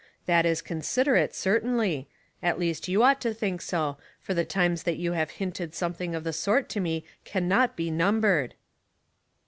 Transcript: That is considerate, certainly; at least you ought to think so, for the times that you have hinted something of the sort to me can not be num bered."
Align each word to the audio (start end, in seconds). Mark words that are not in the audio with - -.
That 0.25 0.47
is 0.47 0.63
considerate, 0.63 1.35
certainly; 1.35 2.07
at 2.41 2.57
least 2.57 2.87
you 2.87 3.03
ought 3.03 3.21
to 3.21 3.35
think 3.35 3.61
so, 3.61 3.97
for 4.19 4.33
the 4.33 4.43
times 4.43 4.81
that 4.81 4.97
you 4.97 5.11
have 5.11 5.29
hinted 5.29 5.75
something 5.75 6.15
of 6.15 6.23
the 6.23 6.33
sort 6.33 6.69
to 6.69 6.79
me 6.79 7.05
can 7.23 7.47
not 7.47 7.75
be 7.75 7.91
num 7.91 8.19
bered." 8.19 8.53